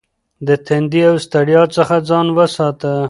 [0.47, 2.93] د تندې او ستړیا څخه ځان وساته.